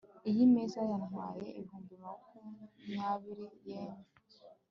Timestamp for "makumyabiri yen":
2.03-3.99